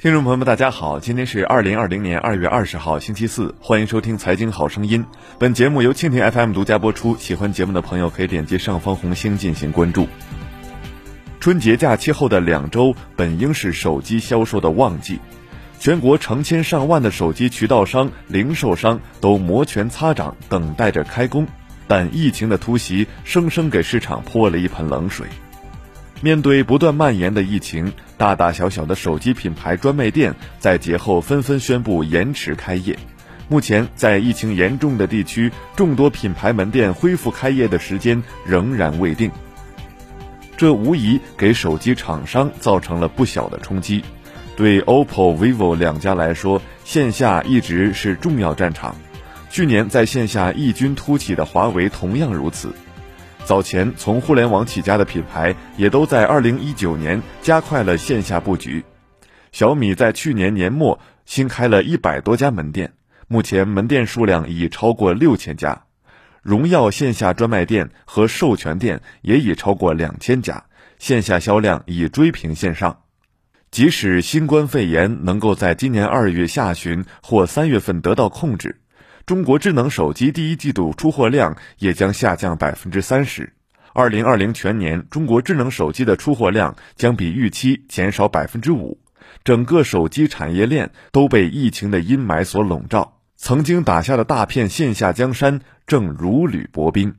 [0.00, 5.04] 听众朋友们，大家好，今天是二零二零年二月二十号，星期四，欢迎收听《财经好声音》。
[5.38, 7.14] 本节目由蜻蜓 FM 独家播出。
[7.18, 10.08] 喜欢节目的朋友可以点击上方红星进行关注。
[11.38, 15.18] 春节假期后的两周本应是手机销售的旺季，
[15.78, 21.46] 全国成千上万的手机渠道商、零售商都摩拳擦掌，等待着开工。
[21.86, 25.26] 但疫情的突袭，生生给市场泼了一盆冷水。
[26.22, 32.98] 面对不断蔓延的疫情，大大小小的手机品牌专卖店在节后纷纷宣布延迟开业。
[33.48, 39.30] 目前，在疫情严重的地区，众多品牌门店恢复开业的时间仍然未定。
[40.56, 44.04] 这无疑给手机厂商造成了不小的冲击。
[44.56, 48.94] 对 OPPO、vivo 两家来说，线下一直是重要战场。
[49.48, 52.74] 去年在线下异军突起的华为同样如此。
[53.44, 58.84] 早前从互联网起家的品牌，也都在二零一九年加快了线下布局。
[59.50, 62.92] 小米在去年年末新开了一百多家门店，
[63.26, 65.82] 目前门店数量已超过六千家。
[66.42, 70.64] 荣耀线下专卖店和授权店也已超过两千家，
[70.98, 73.00] 线下销量已追平线上。
[73.70, 78.79] 即使新冠肺炎能够在今年二月下旬或三月份得到控制。
[79.30, 83.52] 中国智能手机第一季度出货量也将下降百分之三十，
[83.92, 88.98] 二零二零全年中国智能手机的出货量将比预期减少百分之五，
[89.44, 97.14] 整个手机产业链都被疫情的阴霾所笼罩，曾经打下的大片线下江山正如履薄冰。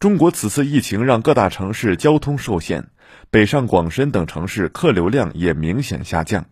[0.00, 2.88] 中国此次疫情让各大城市交通受限，
[3.30, 6.46] 北上广深等城市客流量也明显下降。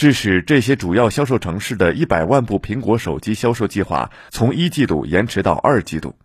[0.00, 6.16] 致使这些主要销售城市的一百万部苹果手机销售计划从一季度延迟到二季度。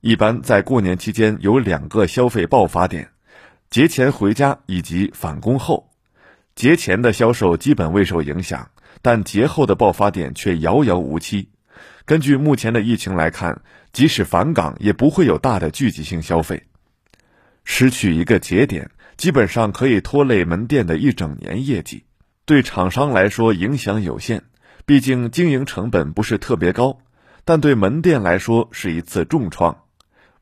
[0.00, 3.10] 一般在过年期间有两个消费爆发点：
[3.70, 5.90] 节前回家以及返工后。
[6.54, 8.70] 节前的销售基本未受影响，
[9.02, 11.48] 但节后的爆发点却遥遥无期。
[12.04, 16.62] 根据目前的疫情来看，即使返岗也不会有大的聚集性消费。
[17.64, 22.04] 失去一个节点，基本上可以拖累门店的一整年业绩。
[22.46, 24.42] 对厂商来说影响有限，
[24.84, 26.98] 毕竟经营成本不是特别高，
[27.44, 29.84] 但对门店来说是一次重创。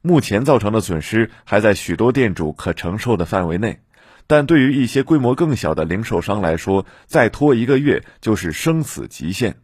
[0.01, 3.81] 目前造成的损失还在许多店主可承受的范围内，
[4.27, 9.57] 但对于一些规模更小的零售商来说，再拖一个月就是生死极限。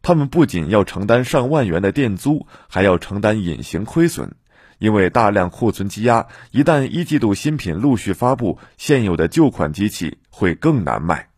[0.00, 4.32] 他们不仅要承担上万元的店租，还要承担隐形亏损，
[4.78, 11.31] 因为大量库存积压，一旦一季度新品陆续发布，现有的旧款机器会更难卖。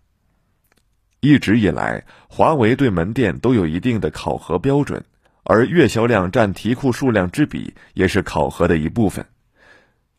[1.25, 5.03] 一直以来，华为对门店都有一定的考核标准，
[5.43, 9.25] 而月销量占提库数量之比也是考核的一部分。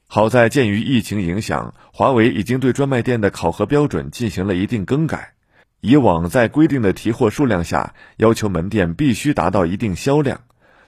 [0.08, 5.34] 好在鉴于疫情影响，华为已经对专卖店的考核标准进行了一定更改。
[5.80, 10.42] 以往在规定的提货数量下，要求门店必须达到一定销量，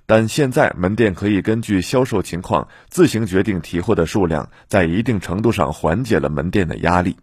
[0.07, 7.15] 但现在门店可以根据销售情况自行决定提货的数量，在一定程度上缓解了门店的压力。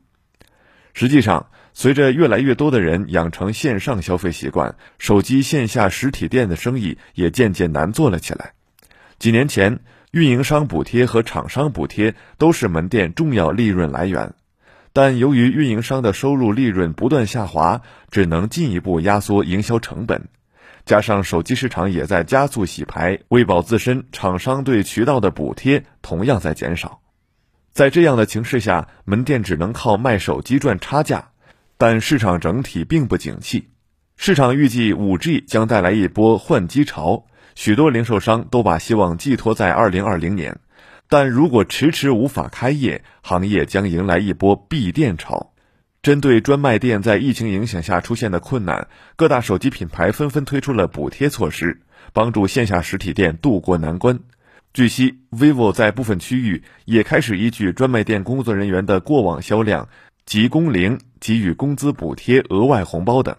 [0.95, 8.53] 实际上，随着越来越多的人养成线上消费习惯，手机线下实体店的生意也渐渐难做了起来。
[9.19, 9.81] 几年前，
[10.13, 14.35] 运营商补贴和厂商补贴都是门店重要利润来源，
[14.93, 17.83] 但由于运营商的收入利润不断下滑，
[18.13, 20.29] 只能进一步压缩营销成本。
[20.85, 27.01] 加上手机市场也在加速洗牌，为保自身，厂商对渠道的补贴同样在减少。
[27.75, 31.31] 在这样的形势下，门店只能靠卖手机赚差价。
[31.77, 33.69] 但市场整体并不景气，
[34.17, 37.27] 市场预计五 G 将带来一波换机潮，
[37.57, 40.61] 许多零售商都把希望寄托在二零二零年。
[41.09, 45.53] 但如果迟迟无法开业，行业将迎来一波闭店潮。
[46.01, 48.87] 针对专卖店在疫情影响下出现的困难，
[49.17, 51.81] 各大手机品牌纷纷推出了补贴措施，
[52.13, 54.21] 帮助线下实体店渡过难关。
[54.75, 59.89] 据悉，vivo 在部分区域也开始依据专卖店工作人员的过往销量。
[60.27, 63.37] 及工龄给予工资补贴、额外红包等。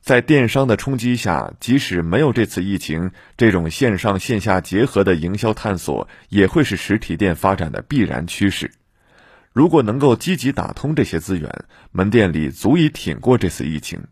[0.00, 8.70] 在电商的冲击下，即使没有这次疫情，这种线上线下结合的营销探索也会是实体店发展的必然趋势。
[9.52, 14.02] 如果能够积极打通这些资源，门店里足以挺过这次疫情。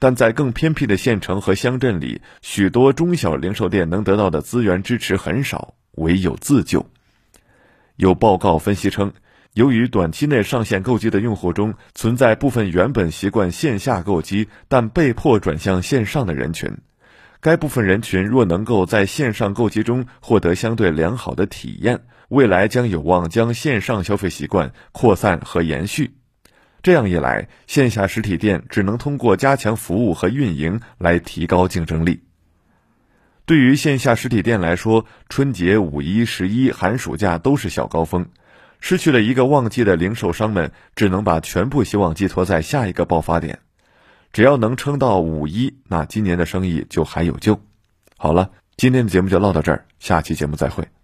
[0.00, 6.84] 但在更偏僻的县城和乡镇里，许多中小零售店能得到的资源支持很少，唯有自救。
[7.94, 9.12] 有报告分析称。
[9.54, 16.78] 由于短期内上线购机的用户中存在部分原本习惯线下购机但被迫转向线上的人群，
[17.40, 26.12] 该部分人群若能够在线上购机中获得相对良好的体验，未来将有望将线上消费习惯扩散和延续。
[26.82, 32.22] 这样一来，线下实体店只能通过加强服务和运营来提高竞争力。
[33.44, 38.26] 对于线下实体店来说，春节、五一、十一、寒暑假都是小高峰，
[38.80, 43.58] 失去了一个旺季的零售商们只能把全部希望寄托在下一个爆发点。
[44.32, 47.60] 只要能撑到五一，那今年的生意就还有救。
[48.16, 50.99] 好了，今天的节目就唠到这儿，下期节目再会。